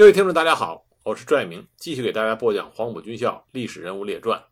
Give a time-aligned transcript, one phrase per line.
[0.00, 4.42] 各位听众，大家好，我是拽明，继续给大家播讲黄埔军校历史人物列传。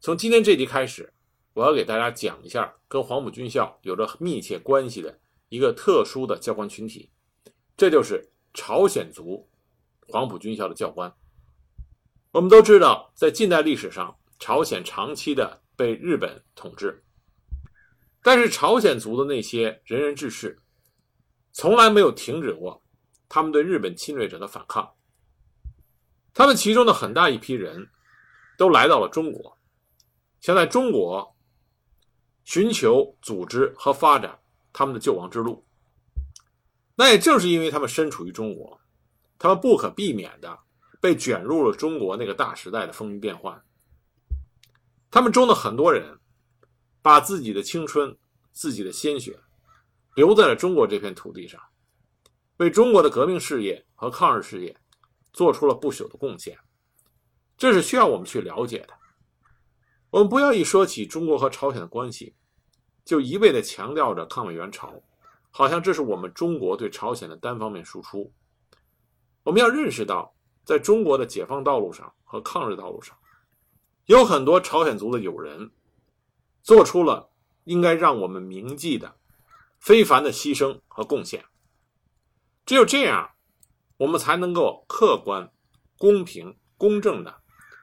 [0.00, 1.12] 从今天这集开始，
[1.54, 7.08] 我要给大家讲一下跟黄埔军校有着密切关系的一个特殊的教官群体，
[7.76, 9.48] 这就是朝鲜族
[10.08, 11.14] 黄埔军校的教官。
[12.32, 17.04] 我们都知道，在近代历史上，朝鲜长期的被日本统治，
[18.24, 20.58] 但是朝鲜族的那些仁人志士，
[21.52, 22.82] 从来没有停止过。
[23.32, 24.92] 他们对日本侵略者的反抗，
[26.34, 27.88] 他们其中的很大一批人
[28.58, 29.56] 都来到了中国，
[30.40, 31.36] 想在中国
[32.42, 34.40] 寻求组织和发展
[34.72, 35.64] 他们的救亡之路。
[36.96, 38.80] 那也正是因为他们身处于中国，
[39.38, 40.58] 他们不可避免的
[41.00, 43.64] 被卷入了中国那个大时代的风云变幻。
[45.08, 46.18] 他们中的很多人
[47.00, 48.18] 把自己的青春、
[48.50, 49.38] 自己的鲜血
[50.16, 51.62] 留在了中国这片土地上。
[52.60, 54.76] 为中国的革命事业和抗日事业
[55.32, 56.58] 做出了不朽的贡献，
[57.56, 58.92] 这是需要我们去了解的。
[60.10, 62.34] 我们不要一说起中国和朝鲜的关系，
[63.02, 64.92] 就一味的强调着抗美援朝，
[65.50, 68.30] 好像这是我们中国对朝鲜的单方面输出。
[69.42, 73.16] 我们要认识到，在中国的解放道路上和抗日道路上，
[74.04, 75.70] 有很多朝鲜族的友人
[76.62, 77.30] 做出了
[77.64, 79.16] 应该让我们铭记的
[79.78, 81.42] 非凡的牺牲和贡献。
[82.70, 83.32] 只有这样，
[83.96, 85.50] 我们才能够客观、
[85.98, 87.40] 公平、公正的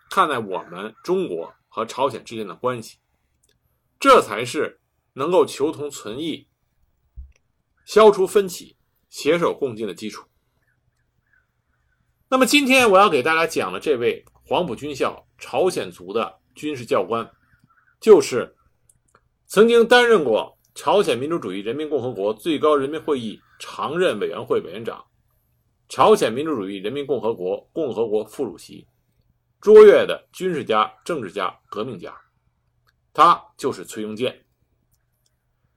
[0.10, 2.98] 看待我们中国和朝鲜之间的关系，
[4.00, 4.80] 这才是
[5.12, 6.48] 能够求同存异、
[7.86, 8.78] 消除分歧、
[9.10, 10.26] 携手共进的基础。
[12.30, 17.30] 那么，今天我要给大家讲的这位黄埔军校朝鲜族的军事教官，
[18.00, 18.56] 就是
[19.48, 23.42] 曾经担任过朝鲜民主主义人民共和国最高人民会议。
[23.60, 25.04] 常任委员会委员长，
[25.90, 28.88] 朝鲜民主主义人民共和国共和国副主席，
[29.60, 32.16] 卓越的军事家、政治家、革命家，
[33.14, 34.46] 他就是崔庸健。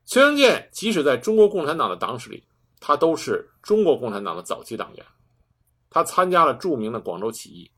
[0.04, 2.44] 崔庸健即使在中国共产党的党史里，
[2.80, 5.06] 他都是中国共产党的早期党员。
[5.88, 7.70] 他参加了著名的广州起义，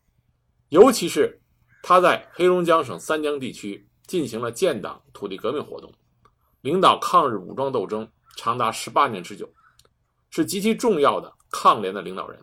[0.71, 1.41] 尤其是
[1.83, 5.93] 他在黑龙江省三江地区进行了建党土地革命活动，
[6.61, 9.49] 领导抗日武装斗争长达十八年之久。
[10.33, 12.43] 是极其重要的抗联的领导人，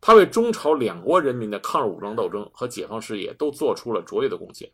[0.00, 4.72] 他为中朝两国人民的抗日武装斗争和解放事业都做出了卓越的贡献。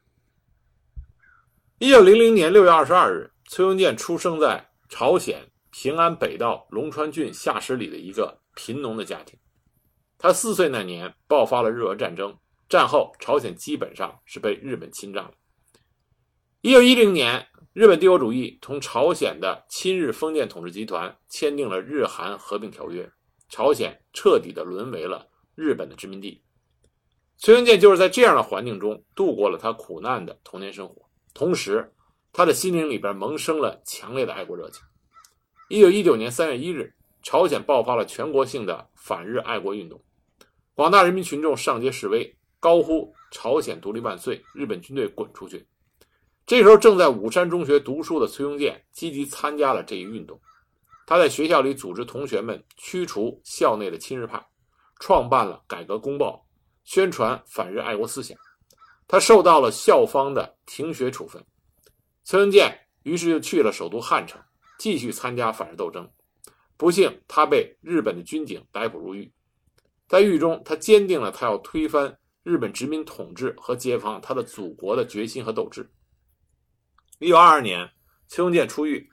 [1.81, 9.37] 一九零零年六月二十二日，崔庸健出生在朝鲜平安北道龙川郡下石里的一个贫农的家庭。
[10.19, 12.39] 他四岁那年爆发了日俄战争，
[12.69, 15.33] 战后朝鲜基本上是被日本侵占了。
[16.61, 17.45] 一九一零年。
[17.79, 23.09] 日本帝国主义同朝鲜的亲日封建统治集团签订了日韩合并条约，
[23.49, 26.43] 朝鲜彻底的沦为了日本的殖民地。
[27.37, 31.95] 崔庸健就是在这样的环境中度过了他苦难的童年生活，同时
[32.33, 34.83] 他的心灵里边萌生了强烈的爱国热情。
[35.69, 40.03] 一九一九年三月一日，朝鲜爆发了全国性的反日爱国运动，
[40.75, 45.65] 广大人民群众上街示威，高呼“朝鲜独立万岁，日本军队滚出去”。
[46.49, 50.41] 这时候正在武山中学读书的崔庸健积极参加了这一运动，
[51.07, 54.43] 他在学校里组织同学们驱除校内的亲日派，
[54.99, 56.43] 创办了《改革公报》，
[56.91, 58.35] 宣传反日爱国思想。
[59.07, 61.45] 他受到了校方的停学处分。
[62.25, 64.41] 崔庸健于是就去了首都汉城，
[64.79, 66.11] 继续参加反日斗争。
[66.79, 69.31] 不幸，他被日本的军警逮捕入狱。
[70.09, 75.87] 在狱中，他坚定了他要推翻日本殖民统治和解放他的祖国的决心和斗志。
[77.21, 77.91] 一九二二年，
[78.29, 79.11] 崔永健出狱，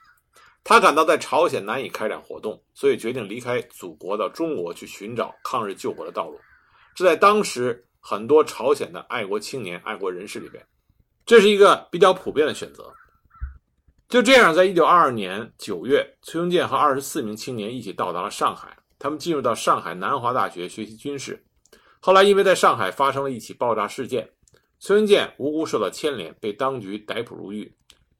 [0.63, 6.39] 他感到在朝鲜难以开展活动，所以决定离开祖国到中国去寻找抗日救国的道路。
[6.93, 10.63] 这在当时很多朝鲜的爱国青年、爱国人士里边，
[11.25, 12.93] 这是一个比较普遍的选择。
[14.07, 21.43] 就这样，在一九二二年九月，崔永健和二十四名青年一起到达了上海，他们进入到上海南华大学学习军事。
[21.99, 24.29] 后来，因为在上海发生了一起爆炸事件，
[24.79, 27.75] 崔庸健无辜受到牵连，被当局逮捕入狱。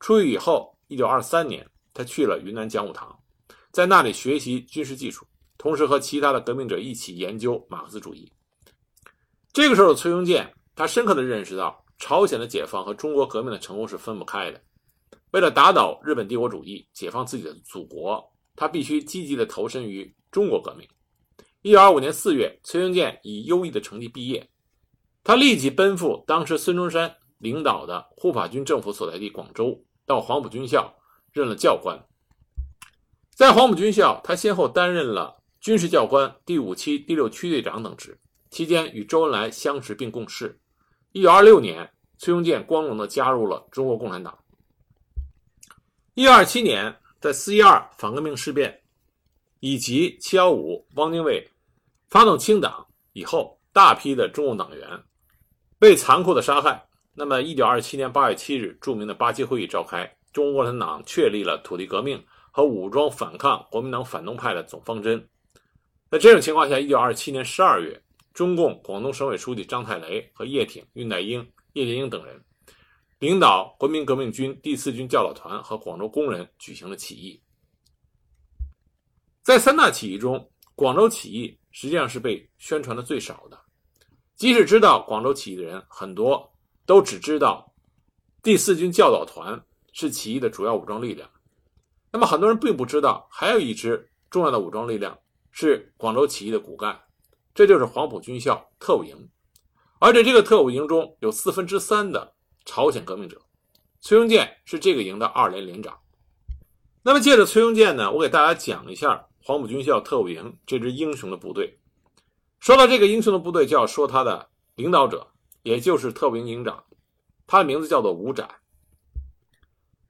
[0.05, 3.19] 出狱以后，一九二三年，他去了云南讲武堂，
[3.71, 5.25] 在那里学习军事技术，
[5.57, 8.31] 同时和其他的革命者一起研究马克思主义。
[9.51, 14.61] 这个时候的，崔庸健他深刻的认识到，朝鲜的解放和中国革命的成功是分不开的。
[15.31, 18.23] 为了打倒日本帝国主义，解放自己的祖国，
[18.55, 20.87] 他必须积极的投身于中国革命。
[21.63, 24.47] 一九二五年四月，崔庸健以优异的成绩毕业，
[25.23, 27.11] 他立即奔赴当时孙中山。
[27.39, 30.95] 领导的护法军政府所在地广州，到黄埔军校
[31.31, 31.99] 任了教官。
[33.31, 38.17] 在黄埔军校，他先后担任了军事教官、第五期第六区队长等职。
[38.49, 40.57] 期间与周恩来相识并共事。
[41.11, 44.37] 一九二六年，崔庸健光荣地加入了中国共产党。
[46.13, 48.81] 一九二七年，在四一二反革命事变
[49.59, 51.51] 以及七幺五汪精卫
[52.07, 55.03] 发动清党以后，大批的中共党员
[55.77, 56.87] 被残酷的杀害。
[57.15, 62.21] 那么，一九二七年八月七日，著名的八七会议召开，中国共产党确立了土地革命
[62.51, 65.27] 和武装反抗国民党反动派的总方针。
[66.11, 68.01] 在这种情况下，一九二七年十二月。
[68.33, 71.39] 中共广东省委书记张太雷和叶挺、恽代英、
[71.71, 72.43] 叶剑英等人
[73.19, 77.41] 领导国民革命军第四军教导团和广州工人举行了起义。
[79.41, 83.57] 在三大起义中，广州起义实际上是被宣传的最少的。
[84.35, 86.53] 即使知道广州起义的人，很多
[86.85, 87.73] 都只知道
[88.43, 91.29] 第四军教导团是起义的主要武装力量。
[92.11, 95.17] 那么，很多人并不知道，还有一支重要的武装力量
[95.51, 96.99] 是广州起义的骨干。
[97.53, 99.29] 这就是黄埔军校特务营，
[99.99, 102.35] 而且这个特务营中有四分之三的
[102.65, 103.41] 朝鲜革命者。
[104.01, 105.97] 崔庸健是这个营的二连连长。
[107.01, 111.79] 那么，借着崔庸健呢，我给大家讲一下黄埔军校特务营这支英雄的部队。
[112.59, 115.27] 说到这个英雄的部队，就要说他的领导者，
[115.65, 116.83] 也就是特务营营长，
[117.47, 118.47] 他的名字叫做吴展。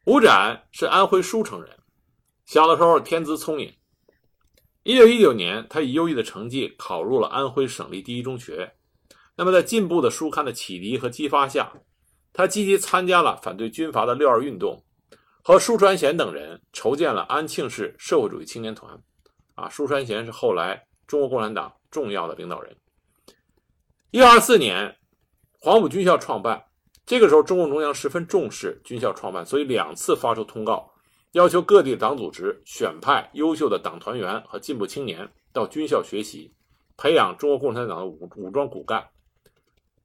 [0.06, 1.80] 吴展是安徽舒城人，
[2.46, 3.74] 小的时候天资聪颖。
[4.84, 8.76] 一九一九年，他以优异的成绩考入了安徽省立第一中学。
[9.38, 11.72] 那么，在进步的书刊的启迪和激发下，
[12.34, 14.84] 他积极参加了反对军阀的六二运动，
[15.42, 19.02] 和舒传贤等人筹建了安庆市社会主义青年团。
[19.54, 22.76] 啊，舒传贤是后来中国共产党重要的领导人。
[24.12, 24.98] 一九二四年，
[25.66, 26.64] 黄埔军校创办。
[27.08, 30.92] 这个时候，中共中央十分重视军校创办，所以两次发出通告。
[31.32, 36.54] 要求各地党组织选派优秀的党团员和进步青年到军校学习，
[36.98, 39.04] 培养中国共产党的武武装骨干。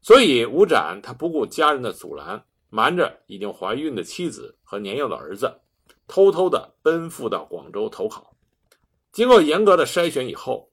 [0.00, 5.60] 所以，吴展他不顾家人的阻拦，瞒着已经怀孕的妻子和年幼的儿子，
[6.08, 8.34] 偷偷的奔赴到广州投考。
[9.12, 10.70] 经过严格的筛选以后，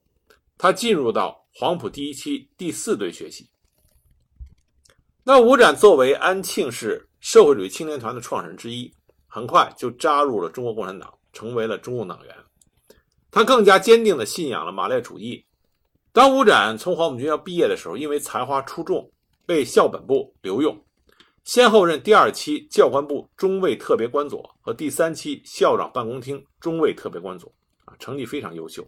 [0.56, 3.50] 他进入到黄埔第一期第四队学习。
[5.30, 8.90] 那吴展作为安庆市社会主义青年团的创始人之一。
[9.26, 12.34] 很快就扎入了中国共产党，成为了中共党员。
[13.30, 15.44] 他更加坚定地信仰了马列主义。
[16.14, 19.06] 当吴展从黄埔军校毕业的时候，因为才华出众，
[19.44, 20.82] 被校本部留用，
[21.44, 27.52] 先后任第二期教官部中尉特别官佐和第三期校长办公厅中尉特别官佐，
[27.84, 28.82] 啊，成绩非常优秀。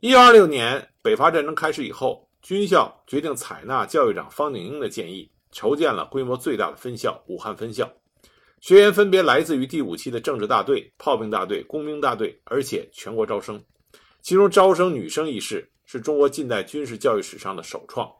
[0.00, 7.90] 一九二六年北伐战争开始以后，军校决定采纳教育长方鼎英的建议，筹建了规模最大的分校——武汉分校。
[8.60, 13.62] 学员分别来自于第五期的政治大队、炮兵大队、工兵大队，而且全国招生。
[14.20, 18.10] 其中招生女生一事是中国近代军事教育史上的首创。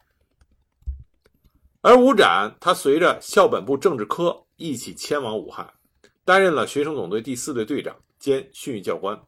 [1.81, 5.69] 而吴展，他随着校本部政治科一起迁往武汉，
[6.25, 9.21] 担任了学生总队第四队队长兼训育教官。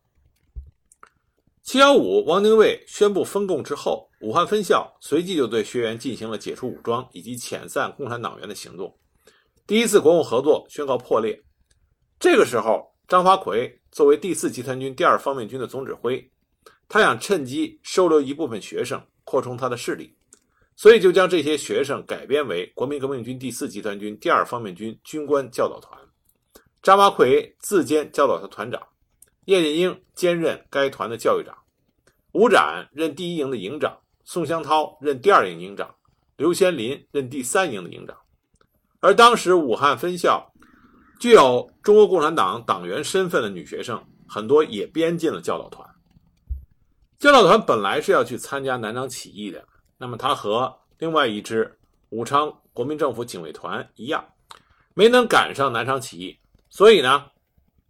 [1.70, 8.92] 七幺五汪精卫宣布分共之后，武汉分校随即就对学员进行了解除武装以及遣散共产党员的行动。
[9.68, 11.40] 第一次国共合作宣告破裂。
[12.18, 16.28] 这个时候，张发奎作为第四集团军第二方面军的总指挥，
[16.88, 20.12] 他想趁机收留一部分学生，扩充他的势力，
[20.74, 25.96] 所以就将这些学生改编为国民革命军第四集团军第二方面军军官教导团。
[26.82, 28.82] 张发奎自兼教导团团长，
[29.44, 31.56] 叶剑英兼任该团的教育长，
[32.32, 35.94] 吴展任第一营的营长，宋湘涛任第二营营长，
[36.36, 38.16] 刘先林任第三营的营长。
[39.00, 40.52] 而当时武汉分校
[41.18, 45.88] 具有中国共产党党员身份的女学生很多也编进了教导团。
[47.18, 49.66] 教导团本来是要去参加南昌起义的，
[49.98, 51.78] 那么他和另外一支
[52.10, 54.24] 武昌国民政府警卫团一样，
[54.94, 57.26] 没能赶上南昌起义，所以呢，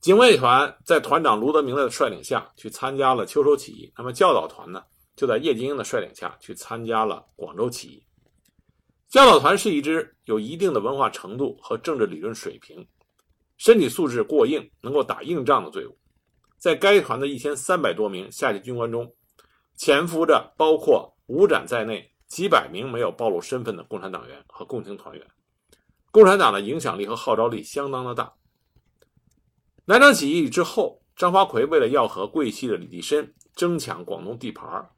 [0.01, 4.83] 警卫团在团长卢德铭的率领下去参加了秋收起义，那么教导团呢
[5.15, 8.03] 就在叶剑英的率领下去参加了广州起义。
[9.09, 12.87] 教导团是一支有一定的文化程度和政治理论水平、
[13.59, 15.95] 身体素质过硬、能够打硬仗的队伍。
[16.57, 19.13] 在该团的一千三百多名下级军官中，
[19.77, 25.27] 潜伏着包括吴展在内几百名没有暴露身份的共产党员和共青团员。
[26.11, 28.33] 共产党的影响力和号召力相当的大。
[29.91, 34.89] 南昌起义之后，张发奎为了要和桂系的李济深争抢广东地盘，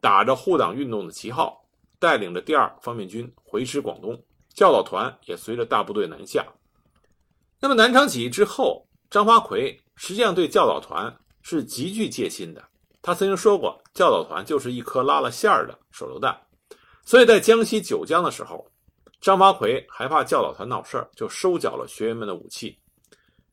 [0.00, 1.62] 打着护党运动的旗号。
[1.98, 4.18] 带领着第二方面军回师广东，
[4.54, 6.46] 教导团也随着大部队南下。
[7.60, 12.64] 那么南昌起义之后，张发奎实际上对教导团是极具戒心的。
[13.02, 16.34] 他曾经说过，教导团就是一颗拉了线儿的手榴弹。
[17.04, 18.66] 所以在江西九江的时候，
[19.20, 22.78] 张发奎害怕教导团闹事儿，就收缴了学员们的武器。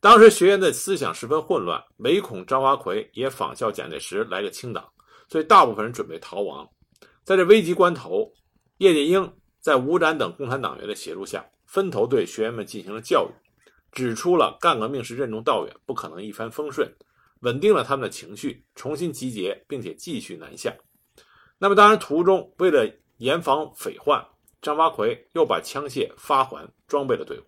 [0.05, 4.87] 当时学员的思想十分混乱，唯恐张发奎也仿效蒋介石来个清党，
[5.27, 6.69] 所以大部分人准备逃亡。
[7.23, 8.31] 在这危急关头，
[8.77, 13.33] 叶剑英在吴展等共产党员的协助下，分头对学员们进行了教育，
[13.93, 16.87] 指出了干革命是任重道远，不可能一帆风顺，
[17.39, 20.71] 稳定了他们的情绪，重新集结，并且继续南下。
[21.57, 24.23] 那么，当然途中为了严防匪患，
[24.61, 27.43] 张发奎又把枪械发还，装备了队伍。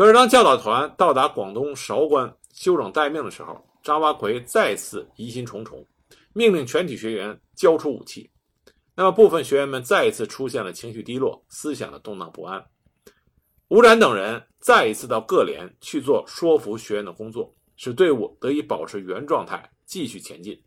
[0.00, 5.86] 可是，当教导团到达广东韶关休整待命的时候，张发奎再次疑心重重，
[6.32, 8.30] 命令全体学员交出武器。
[8.94, 12.64] 那么，部分学员们再一次出现了情绪低落、思想的动荡不安。
[13.68, 20.58] 吴展等人再一次到各连去做说服学员的工作，使队伍得以保持原状态，继续前进。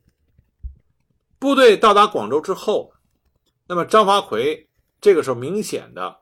[1.40, 2.94] 部队到达广州之后。
[3.66, 4.70] 那么张发奎
[5.02, 6.16] 这个时候明显的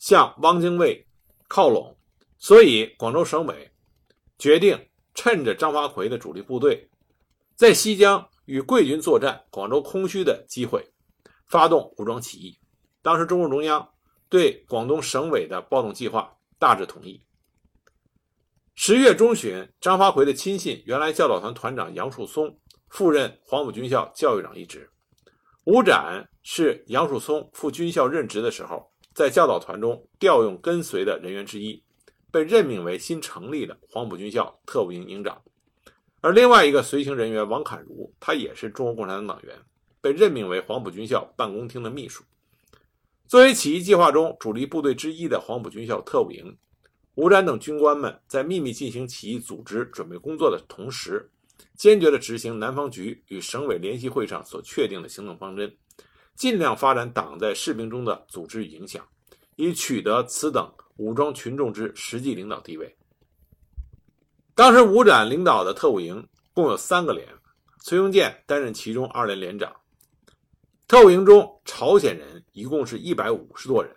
[0.00, 1.06] 向汪精卫
[1.46, 1.96] 靠拢，
[2.38, 3.70] 所以广州省委
[4.38, 4.78] 决定
[5.14, 6.88] 趁着张发奎的主力部队
[7.56, 10.88] 在西江与桂军作战、广州空虚的机会，
[11.46, 12.58] 发动武装起义。
[13.02, 13.88] 当时中共中央
[14.28, 17.20] 对广东省委的暴动计划大致同意。
[18.74, 22.56] 十月中旬，张发奎的亲信、原来教导团团长杨树松
[22.88, 24.88] 赴任黄埔军校教育长一职。
[25.64, 31.82] 吴展是杨树松赴军校任职的时候，在教导团中调用跟随的人员之一，
[32.30, 35.40] 被任命为新成立的黄埔军校特务营营长。
[36.20, 39.56] 而另外一个随行人员王侃如，他也是中国共产党党员，
[40.00, 42.24] 被任命为黄埔军校办公厅的秘书。
[43.26, 46.56] 作为起义计划中主力部队之一的黄埔军校特务营，
[47.14, 51.30] 吴展等军官们在秘密进行起义组织准备工作的同时。
[51.76, 55.76] 坚决地执行南方局与省委联席会上所确定的行动方针，
[56.34, 59.04] 尽量发展党在士兵中的组织与影响，
[59.56, 62.94] 以取得此等武装群众之实际领导地位。
[64.54, 67.26] 当时吴展领导的特务营共有三个连，
[67.82, 69.74] 崔庸健担任其中二连连长。
[70.86, 73.96] 特务营中朝鲜人一共是一百五十多人。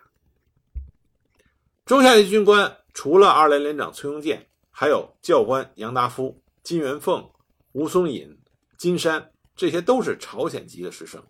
[1.84, 7.28] 中下级军官除了二连连长崔庸健，还有教官杨达夫、金元凤。
[7.74, 8.38] 吴松隐、
[8.76, 11.24] 金山，这些都是朝鲜籍的师生，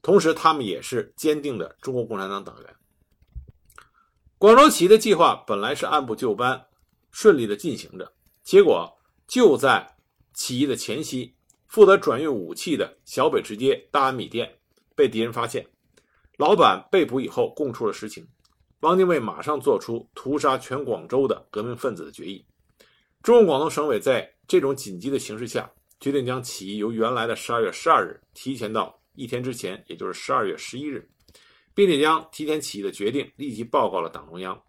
[0.00, 2.75] 同时他们也是坚定的中国共产党党员。
[4.38, 6.66] 广州起义的计划本来是按部就班、
[7.10, 8.12] 顺利的进行着，
[8.42, 8.94] 结果
[9.26, 9.96] 就在
[10.34, 11.34] 起义的前夕，
[11.68, 14.58] 负责转运武器的小北直街大安米店
[14.94, 15.66] 被敌人发现，
[16.36, 18.28] 老板被捕以后供出了实情，
[18.80, 22.44] 汪精卫马上做出屠杀全广州的革命分子的决议。
[23.22, 31.08] 中共广东省委在这种紧急的形势下，决定将起义由原来的十二月十二日提前到一天之前，也就是十二月十一日，
[31.76, 34.60] 并且将提前起义的决定立即报告了党中央。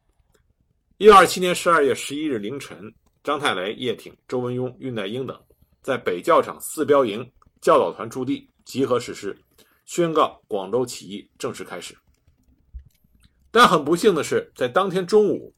[0.97, 5.41] 一九二七年十二月十一日凌晨，张太雷、叶挺、周文雍、恽代英等
[5.81, 7.27] 在北教场四标营
[7.61, 9.35] 教导团驻地集合实施，
[9.85, 11.97] 宣告广州起义正式开始。
[13.49, 15.53] 但很不幸的是，在当天中午。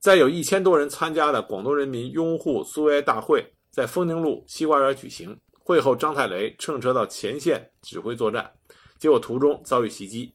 [0.00, 5.38] 在有一千多人参加的广东人民拥护苏维埃大会在丰宁路西瓜园举行。
[5.58, 8.50] 会后，张太雷乘车到前线指挥作战，
[8.98, 10.34] 结果途中遭遇袭击，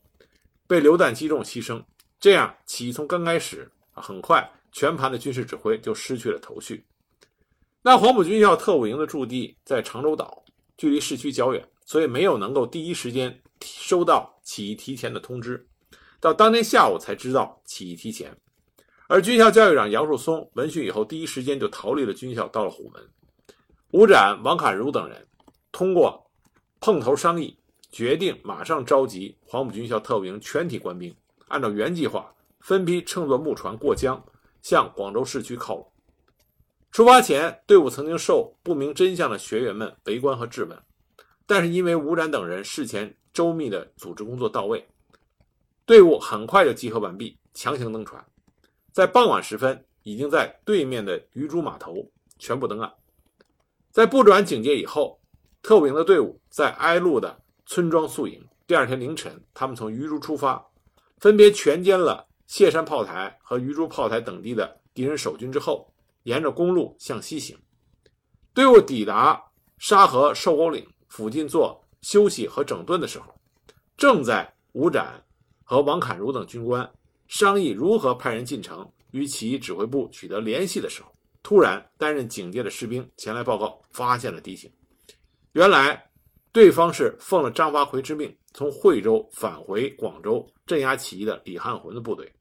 [0.67, 1.83] 被榴弹击中牺牲。
[2.19, 6.85] 这样，起义从刚开始，很快全盘的军事指挥就失去了头绪。
[7.81, 10.43] 那黄埔军校特务营的驻地在长洲岛，
[10.77, 15.67] 距离市区较远，所以没有能够第一时间收到起义提前的通知，
[16.19, 18.35] 到当天下午才知道起义提前。
[19.07, 23.07] 而军校教育长杨树松闻讯以后，第一时间就逃离了军校，到了虎门。
[23.91, 25.27] 吴展、王侃如等人
[25.71, 26.25] 通过
[26.79, 27.55] 碰头商议，
[27.91, 31.15] 决定马上召集黄埔军校特务营全体官兵，
[31.47, 34.23] 按照原计划分批乘坐木船过江，
[34.61, 35.91] 向广州市区靠拢。
[36.91, 40.77] 出发前，队伍曾经受不明真相的学员们围观和质问，
[41.45, 44.87] 但是因为吴展等人事前周密的组织工作到位，
[45.85, 48.25] 队伍很快就集合完毕，强行登船。
[48.91, 52.91] 在傍晚时分，已经在对面的鱼珠码头全部登岸。
[53.91, 55.19] 在布转警戒以后，
[55.61, 58.43] 特务营的队伍在挨路的村庄宿营。
[58.67, 60.65] 第二天凌晨，他们从鱼珠出发，
[61.17, 65.93] 分别全歼了谢山炮台和榆珠炮台等地的敌人守军之后，
[66.23, 67.57] 沿着公路向西行。
[68.53, 69.43] 队伍抵达
[69.77, 73.33] 沙河瘦沟岭附近做休息和整顿的时候，
[73.97, 75.23] 正在吴展
[75.63, 76.89] 和王侃如等军官。
[77.27, 84.71] 商议如何派人进城与起义指挥部取得联系的时候，突然担任警戒的士兵前来报告，发现了敌情。
[85.53, 86.09] 原来
[86.55, 92.31] 对方是奉了张发奎之命，从惠州返回广州镇压起义的李汉魂的部队。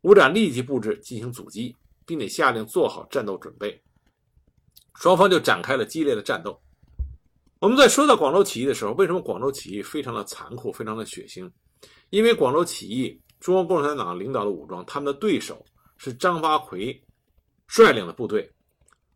[0.00, 1.76] 吴展立即布置进行阻击，
[2.06, 3.78] 并且下令做好战斗准备。
[4.94, 6.58] 双方就展开了激烈的战斗。
[7.58, 11.46] 我们在说到广州起义的时候，为什么广州起义非常的残酷、非常的血腥？
[12.08, 15.62] 因为广州起义，中国共产党领导的武装，他们的对手
[15.98, 16.98] 是张发奎
[17.68, 18.50] 率领的部队。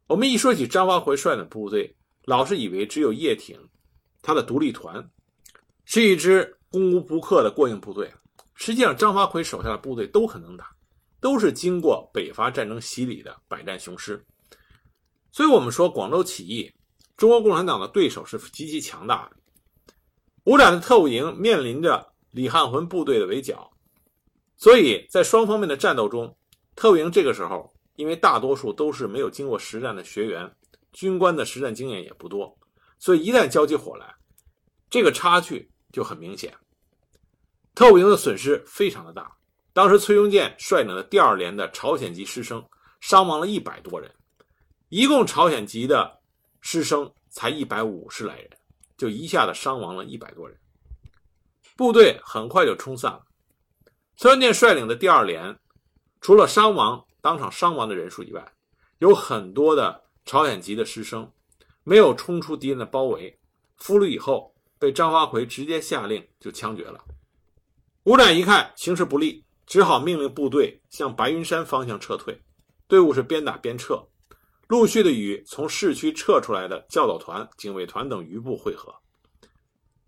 [0.06, 1.96] 我们一说起张发奎率领的部队，
[2.26, 3.58] 老是以为只有叶挺，
[4.24, 5.06] 他的独立团
[5.84, 8.10] 是一支攻无不克的过硬部队。
[8.54, 10.74] 实际上，张发奎手下的部队都很能打，
[11.20, 14.24] 都是经过北伐战争洗礼的百战雄师。
[15.30, 16.72] 所以，我们说广州起义，
[17.16, 19.36] 中国共产党的对手是极其强大的。
[20.44, 23.70] 五展的特务营面临着李汉魂部队的围剿，
[24.56, 26.34] 所以在双方面的战斗中，
[26.74, 30.50] 特务营这个时候因为大多数都是没有经过实战的学员，
[30.92, 32.56] 军官的实战经验也不多，
[33.04, 34.14] 所以一旦交起火来，
[34.88, 36.56] 这个差距就很明显。
[37.74, 39.30] 特务营的损失非常的大，
[39.74, 42.66] 当时崔庸健率领的第二连的朝鲜籍师生
[43.02, 44.10] 伤亡了一百多人。
[44.88, 46.18] 一共朝鲜籍的
[46.62, 48.50] 师生才一百五十来人，
[48.96, 50.58] 就一下子伤亡了一百多人。
[51.76, 53.22] 部队很快就冲散了。
[54.16, 55.54] 崔庸健率领的第二连，
[56.22, 58.50] 除了伤亡当场伤亡的人数以外，
[58.96, 61.30] 有很多的朝鲜籍的师生
[61.84, 63.38] 没有冲出敌人的包围，
[63.76, 67.04] 俘虏以后被张发奎直接下令就枪决了。
[68.04, 72.38] 吴展一看形势不利，只好命令部队向白云山方向撤退，
[72.88, 74.02] 队伍是边打边撤。
[74.66, 78.94] 陆续的与从市区撤出来的教导团、警卫团等余部会合，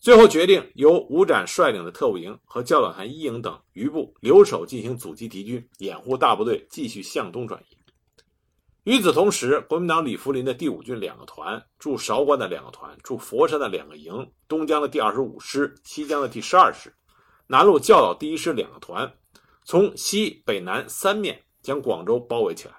[0.01, 7.76] 最后决定由吴展率领的特务营和教导团一营等余部留守进行阻击敌军，掩护大部队继续向东转移。
[8.87, 16.95] 与此同时，国民党李福林的第五军两个团、驻韶关的两个团、驻佛山的两个营、东江的第二十五师、西江的第十二师、
[17.49, 19.13] 南路教导第一师两个团，
[19.65, 22.75] 从西北南三面将广州包围起来。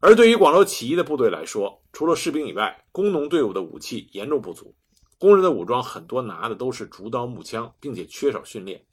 [0.00, 4.74] 而对于广州起义的部队来说，除了士兵以外，工农队伍的武器严重不足，
[5.16, 8.84] 工人的武装很多拿的都是竹刀木枪，并且缺少训练。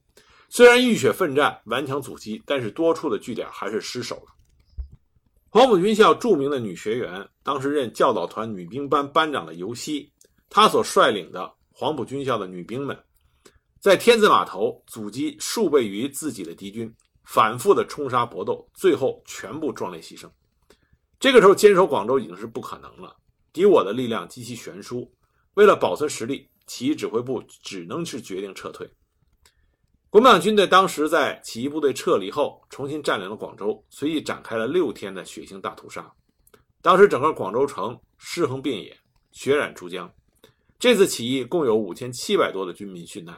[0.49, 4.36] 虽然浴血奋战、顽强阻击，但是多处的据点还是失守了。
[5.52, 10.08] 黄埔军校著名的女学员，当时任教导团女兵班班长的尤熙，
[10.48, 12.96] 她所率领的黄埔军校的女兵们，
[13.80, 20.30] 在天字码头阻击数倍于自己的敌军，反复的冲杀搏斗，最后全部壮烈牺牲。
[21.20, 23.16] 这个时候坚守广州已经是不可能了，
[23.52, 25.12] 敌我的力量极其悬殊。
[25.56, 28.88] 为了保存实力，起义指挥部只能是决定撤退。
[30.10, 36.12] 国民党军队当时在起义部队撤离后，重新占领了广州，随即展开了六天的血腥大屠杀。
[36.82, 38.98] 当时整个广州城尸横遍野，
[39.32, 40.12] 血染珠江。
[40.80, 43.38] 这次起义共有五千七百多的军民殉难。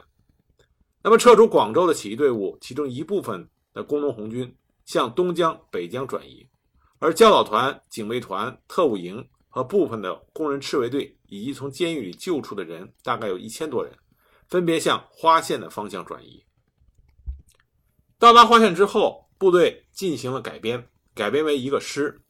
[1.02, 4.56] 那么撤出广州的起义队伍，其中一部分的工农红军
[4.86, 6.48] 向东江、北江转移。
[7.00, 13.92] 而教导团、警卫团、特务营和部分的工人赤卫队，以及从监狱里救出的人，大概有一千多人，
[14.48, 16.42] 分别向花县的方向转移。
[18.22, 22.22] 到达花县之后，部队进行了改编，改编为一个师。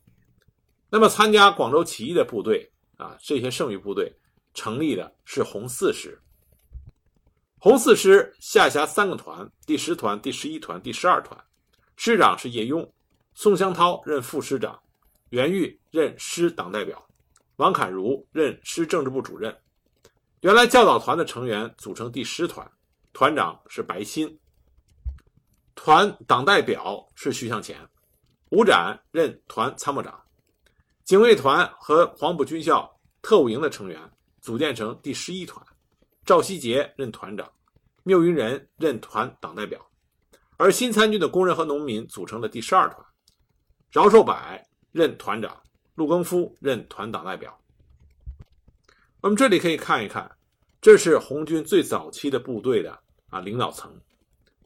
[0.89, 4.11] 那么，参加广州起义的部队啊，这些剩余部队
[4.55, 6.19] 成立的是红四师。
[7.59, 11.39] 红四师下辖三个团：第十团、第十一团、第十二团，
[11.99, 12.91] 师长是叶雍。
[13.35, 14.81] 宋湘涛任副师长，
[15.29, 17.07] 袁玉任师党代表，
[17.57, 19.55] 王侃如任师政治部主任。
[20.41, 22.67] 原来教导团的成员组成第十团，
[23.13, 24.39] 团长是白新，
[25.75, 27.77] 团党代表是徐向前。
[28.51, 30.23] 吴展任团参谋长，
[31.05, 33.99] 警卫团和黄埔军校特务营的成员
[34.41, 35.65] 组建成第十一团，
[36.25, 37.51] 赵希杰任团长，
[38.03, 39.81] 缪云仁任团党代表，
[40.59, 43.03] 而新参军的工人和农民组成了第十二团。
[43.91, 44.37] 饶寿柏
[44.91, 45.59] 任团长，
[45.95, 47.59] 陆更夫任团党代表。
[49.23, 50.31] 我们这里可以看一看，
[50.81, 52.99] 这是红军最早期的部队的
[53.31, 53.99] 啊领导层，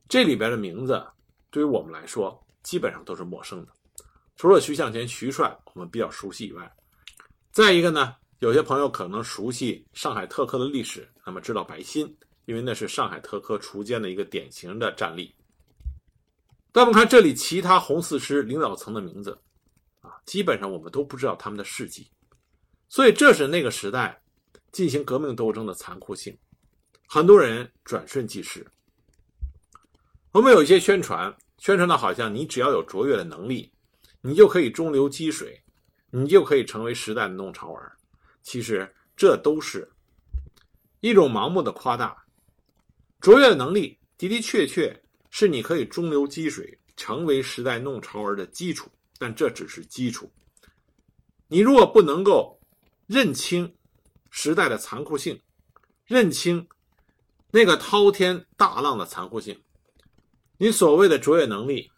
[0.09, 1.05] 这里边的名字
[1.51, 3.73] 对于我们来说基本上都是陌生的，
[4.37, 6.71] 除了徐向前、徐帅我们比较熟悉以外，
[7.53, 15.35] 再一个呢，有些朋友可能熟悉上海特科的历史，那么知道白新，因为那是上海特科锄奸的一个典型的战例。
[16.71, 19.37] 但我们看这里其他红四师领导层的名字，
[20.03, 22.09] 啊，基本上我们都不知道他们的事迹，
[22.89, 24.21] 所以这是那个时代
[24.71, 26.37] 进行革命斗争的残酷性。
[27.09, 28.67] 很多人转瞬即逝。
[30.37, 33.73] 我们有一些宣传，宣传的好像你只要有卓越的能力，
[34.21, 35.59] 你就可以中流击水，
[36.11, 37.97] 你就可以成为时代的弄潮儿。
[38.43, 39.91] 其实这都是
[41.01, 42.15] 一种盲目的夸大。
[43.19, 50.31] 卓越的能力的的确确是你可以中流击水，成为时代弄潮儿的基础，但这只是基础。
[51.49, 52.61] 你如果不能够
[53.07, 53.75] 认清
[54.29, 55.41] 时代的残酷性，
[56.05, 56.69] 认清
[57.51, 59.59] 那个滔天大浪的残酷性，
[60.59, 61.91] 你所谓的卓越能力，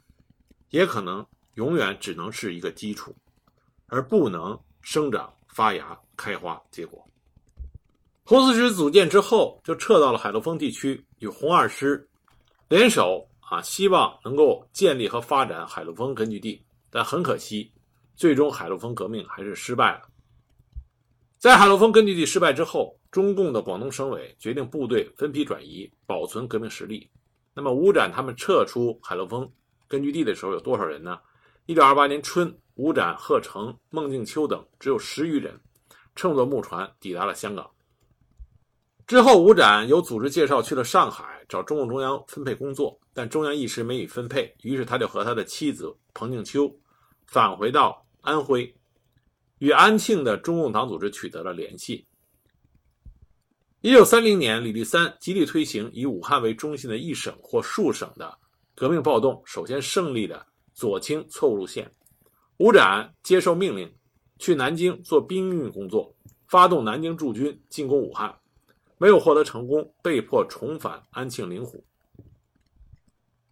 [0.70, 3.14] 也可能永远只能是一个基础，
[3.86, 7.06] 而不能生长、发芽、开花、结果。
[8.24, 12.08] 红四师组建之后，就撤到了海陆丰地区，与红二师
[12.68, 16.62] 联手啊，希望能够建立和发展海陆丰根据地。
[16.90, 17.70] 但很可惜，
[18.16, 20.02] 最终海陆丰革命还是失败了。
[21.38, 27.08] 在海陆丰根据地失败之后，中共的广东省委决定部队分批转移，保存革命实力。
[27.58, 29.50] 那么，吴展他们撤出海陆丰
[29.88, 31.18] 根据地的时候，有多少人呢？
[31.66, 35.60] 一九二八年春，吴展、贺成、孟静秋等只有十余人，
[36.14, 37.68] 乘坐木船抵达了香港。
[39.08, 46.72] 之后，吴展有组织介绍去了上海找中共中央分配工作，但中央一时没予分配，于是他就和他的妻子彭静秋
[47.26, 48.72] 返回到安徽，
[49.58, 52.06] 与安庆的中共党组织取得了联系。
[53.80, 58.36] 一九三零年，李立三极力推行以武汉为中心的一省或数省的
[58.74, 61.88] 革命暴动，首先胜利的左倾错误路线。
[62.56, 63.88] 吴展接受命令，
[64.40, 66.12] 去南京做兵运工作，
[66.48, 68.36] 发动南京驻军进攻武汉。
[68.96, 71.84] 没有获得成功，被迫重返安庆灵湖。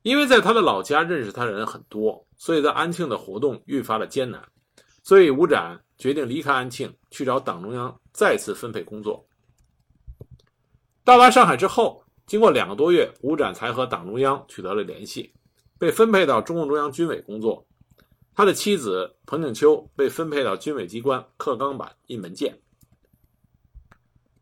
[0.02, 4.42] 因为在他的老家认识他的人很多，所以在安庆的活动愈发的艰难。
[5.04, 9.24] 所以吴展决定离开安庆，去找党中央再次分配工作。
[11.06, 15.32] 到达上海之后，经过两个多月，吴展才和党中央取得了联系，
[15.78, 17.64] 被分配到中共中央军委工作。
[18.34, 22.58] 他的妻子彭景秋被分配到军委机关刻钢板、印文件。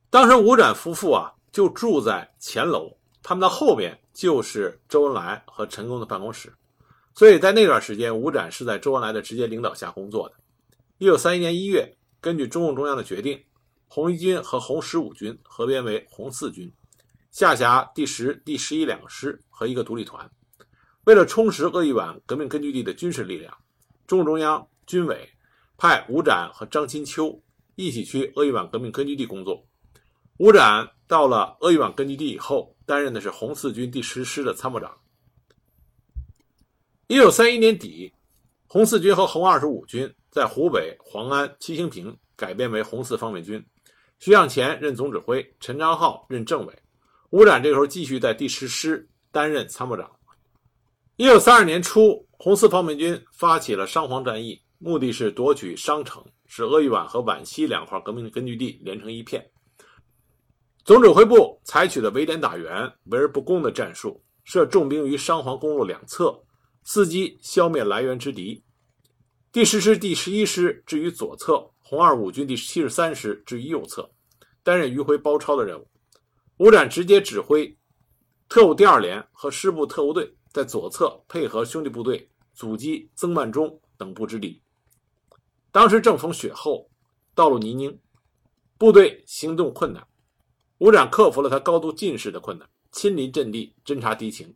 [0.09, 6.51] 当时吴展夫妇啊就住在前楼，他们的后边就是周恩来和陈公的办公室，
[7.15, 10.35] 所以在那段时间，吴展是在周恩来的直接领导下工作的。
[10.97, 13.39] 一九三一年一月，根据中共中央的决定，
[13.89, 16.73] 红一军和红十五军合编为红四军，
[17.31, 20.31] 下辖第十、第十一两个师和一个独立团。
[21.05, 23.57] 为了充实鄂豫皖革命根据地的军事力量，
[24.07, 25.29] 中共中央军委
[25.77, 27.43] 派吴展和张金秋
[27.75, 29.67] 一起去鄂豫皖革命根据地工作。
[30.39, 34.99] 吴展到了鄂豫皖根据地以后，担任的是红四军第十师的参谋长。
[37.07, 38.13] 一九三一年底，
[38.67, 43.65] 红四军和红二十五军在湖北黄安、七星坪改编为红四方面军，
[44.19, 46.79] 徐向前任总指挥，陈昌浩任政委。
[47.31, 50.11] 吴展这时候继续在第十师担任参谋长。
[51.17, 59.51] 一九三二年初，红四方面军发起了商黄战役，目的是夺取商城，使鄂豫皖和皖西两块革命根据地连成一片。
[60.85, 66.43] 总指挥部采取了围点打援、围而不攻的战术，设重兵于商黄公路两侧，
[66.85, 68.63] 伺机消灭来源之敌。
[69.51, 74.11] 第十师第十一师置于左侧，红二五军第七十三师置于右侧，
[74.65, 75.89] 担任迂回包抄的任务。
[76.57, 77.79] 吴展直接指挥
[78.49, 84.61] 特务第二连和师部特务队在左侧配合兄弟部队阻击曾万钟等部之敌。
[85.71, 86.91] 当时正逢雪后，
[87.33, 87.97] 道路泥泞，
[88.77, 90.05] 部队行动困难。
[90.79, 94.53] 吴展克服了他高度近视的困难，亲临阵地侦察敌情。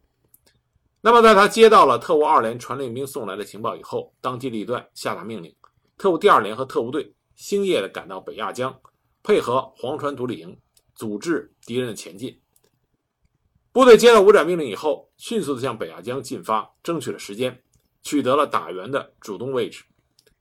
[1.00, 5.54] 那么，在他接到了特务二连传令兵送来的情报以后，当机立断下达命令，
[5.96, 8.80] 特务第二连和特务队星夜的赶到北亚江，
[9.22, 10.58] 配合黄川独立营，
[10.96, 12.36] 阻滞敌人的前进。
[13.70, 17.62] 部队接到五展命令以后，迅速的向北亚江进发，争取了时间，
[18.02, 19.84] 取得了打援的主动位置，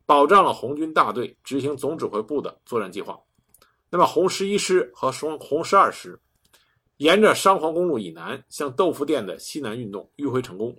[0.07, 3.19] 保障了红军大队执行总指挥部的作战计划。
[3.91, 6.19] 那么，红十一师和红红十二师
[6.97, 10.73] 沿着商黄公路以南向豆腐店的西南运动迂回成功；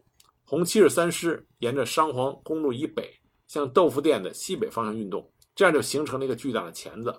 [0.44, 3.08] 红七十三师沿着商黄公路以北
[3.46, 7.12] 向豆腐店的西北方向运动，这样就形成了一个巨大的钳子，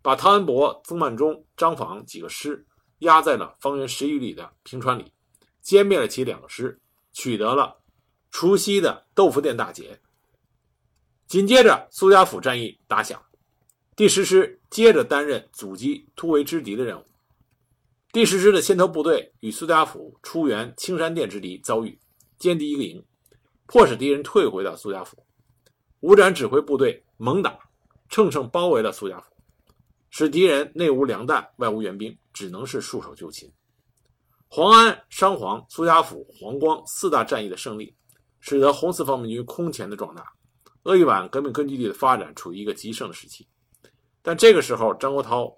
[0.00, 2.64] 把汤恩伯、曾万钟、张访几个师
[3.00, 5.12] 压在了方圆十余里的平川里，
[5.60, 6.80] 歼灭了其两个师，
[7.12, 7.80] 取得了
[8.30, 9.98] 除夕的豆腐店大捷。
[11.26, 13.20] 紧接着，苏家府战役打响。
[13.96, 17.04] 第十师接着担任阻击突围之敌的任务。
[18.12, 21.98] 第十师的先头部队与苏家府出援青山店之敌遭遇，
[22.38, 23.04] 歼敌一个营，
[23.66, 25.26] 迫使敌人退回到苏家府。
[25.98, 27.58] 吴展指挥部队猛打，
[28.10, 29.34] 乘胜包围了苏家府，
[30.10, 33.50] 使敌人内无粮弹，外无援兵，只能是束手就擒。
[34.46, 37.96] 黄安、商黄、苏家府、黄光四大战役的胜利，
[38.40, 40.22] 使得红四方面军空前的壮大，
[40.82, 43.48] 鄂豫皖革命根据地的发展处于一个极盛的时期。
[44.20, 45.56] 但这个时候，张国焘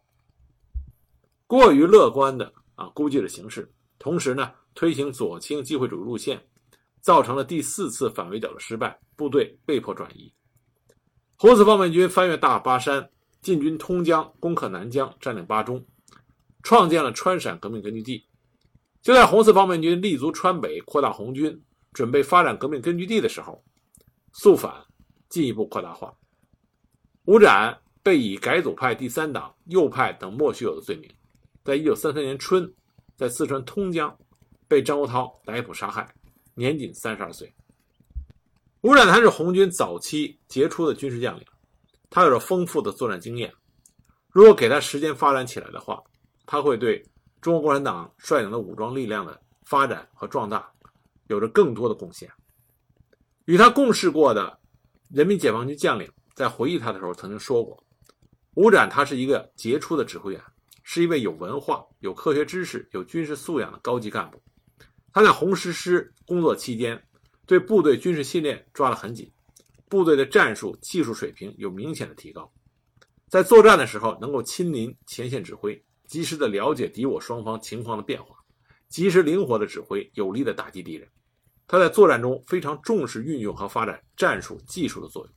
[1.49, 6.41] 过于乐观的啊估计了形势，同时呢推行左倾机会主义路线，
[7.01, 10.33] 造成了第四次反围剿的失败，部队被迫转移。
[11.39, 13.11] 红四方面军翻越大巴山，
[13.43, 15.85] 进军通江，攻克南江，占领巴中，
[16.63, 18.25] 创建了川陕革命根据地。
[19.03, 23.63] 就在红四方面军立足川北，扩大红军，准备发展革命根据地的时候，
[24.33, 24.73] 肃反
[25.29, 26.15] 进一步扩大化。
[27.27, 31.11] 吴展被以改组派第三党、右派等莫须有的罪名，
[31.63, 32.73] 在一九三三年春，
[33.15, 34.17] 在四川通江
[34.67, 36.09] 被张国焘逮捕杀害，
[36.55, 37.55] 年仅三十二岁。
[38.87, 41.45] 吴展他是红军早期杰出的军事将领，
[42.09, 43.53] 他有着丰富的作战经验。
[44.31, 46.01] 如果给他时间发展起来的话，
[46.47, 47.05] 他会对
[47.41, 50.71] 中国共产党率领的武装力量的发展和壮大
[51.27, 52.31] 有着更多的贡献。
[53.47, 54.57] 与他共事过的
[55.11, 57.83] 人民解放军将领在回忆他的时候曾经说过
[58.55, 60.41] ：“吴展他是一个杰出的指挥员，
[60.85, 64.41] 是一位有文化、有科学知识、有军事素养的高级干部。
[65.13, 67.03] 他在红十师工作期间。”
[67.47, 69.31] 对部队军事训练抓得很紧，
[69.89, 72.53] 部队的战术技术水平有明显的提高，
[73.29, 78.37] 在作战的时候能够亲临前线指挥，及时的了解敌我双方情况的变化，
[78.89, 81.09] 及时灵活的指挥，有力的打击敌人。
[81.69, 85.33] 他在作战中非常重视运用和发展战术技术的作用，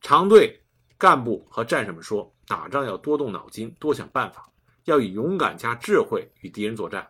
[0.00, 0.60] 常对
[0.98, 4.48] 干部和战士们说：打仗要多动脑筋，多想办法，
[4.84, 7.08] 要以勇敢加智慧与敌人作战。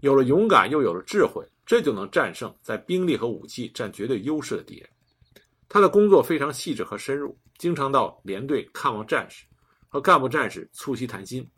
[0.00, 1.44] 有了勇敢，又有了智慧。
[1.66, 4.88] 这就能战胜在兵力和武器占绝对优势的敌人。
[5.68, 9.44] 他的工作非常细致和深入，经常到连队看望战士，
[9.88, 11.48] 和干部战士促膝谈心，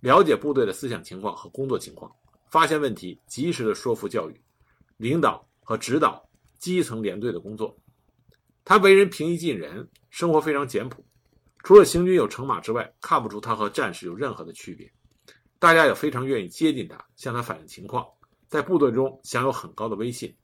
[0.00, 2.14] 了解部队的思想情况和工作情况，
[2.50, 4.38] 发现问题，及时的说服教育、
[4.98, 6.22] 领导和指导
[6.58, 7.74] 基层连队的工作。
[8.64, 11.02] 他为人平易近人，生活非常简朴。
[11.64, 14.92] 除了行军有乘马之外，看不出他和战士有任何的区别。
[15.62, 18.04] 大家也非常愿意接近他，向他反映情况。
[18.48, 20.34] 在部队中享有很高的威信，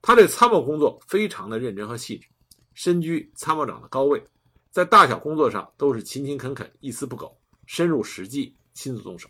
[0.00, 2.28] 他对参谋工作非常的认真和细致，
[2.72, 4.22] 身居参谋长的高位，
[4.70, 9.28] 在大小工作上都是勤勤恳恳，一丝不苟，深入实际，亲自动手。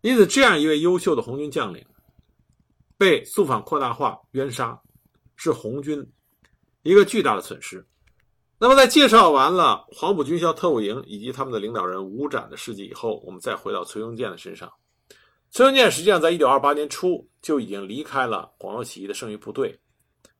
[0.00, 1.86] 因此，这样一位优秀的红军将领
[2.96, 4.82] 被肃反扩大化冤杀，
[5.36, 6.04] 是红军
[6.82, 7.86] 一个巨大的损失。
[8.60, 14.68] 那么，在介绍完了黄埔军校特务营以及他们的领导人吴展的事迹以后，我们再回到崔庸健的身上。
[15.50, 19.78] 崔庸健实际上在1928年初就已经离开了广州起义的剩余部队，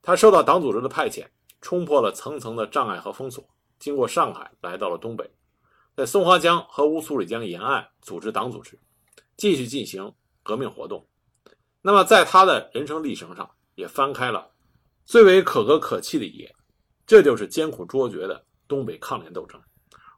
[0.02, 1.24] 他受到党组织的派遣，
[1.60, 5.30] 冲破了层层的障碍和封锁，经过上海来到了东北，
[5.96, 8.76] 在松花江和乌苏里江沿岸组织党组织，
[9.36, 11.06] 继续进行革命活动。
[11.80, 14.50] 那么在他的人生历程上，也翻开了
[15.04, 16.52] 最为可歌可泣的一页，
[17.08, 19.58] 这就是艰苦卓绝的东北抗联斗争。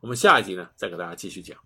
[0.00, 1.56] 我们下一集呢，再给大家继续讲。